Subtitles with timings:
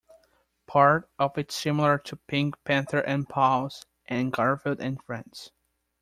[0.65, 5.51] Part of it is similar to "Pink Panther and Pals" and "Garfield and Friends".